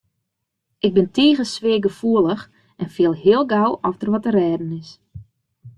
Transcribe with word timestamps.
Ik 0.85 0.93
bin 0.95 1.09
tige 1.15 1.43
sfeargefoelich 1.45 2.43
en 2.81 2.89
fiel 2.95 3.13
hiel 3.21 3.43
gau 3.51 3.71
oft 3.87 3.99
der 4.01 4.11
wat 4.11 4.23
te 4.25 4.31
rêden 4.37 4.71
is. 4.79 4.89